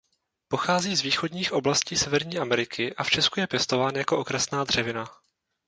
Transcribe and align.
Pochází 0.47 0.95
z 0.95 1.01
východních 1.01 1.53
oblastí 1.53 1.97
Severní 1.97 2.37
Ameriky 2.37 2.95
a 2.95 3.03
v 3.03 3.09
Česku 3.09 3.39
je 3.39 3.47
pěstován 3.47 3.95
jako 3.95 4.17
okrasná 4.19 4.63
dřevina. 4.63 5.05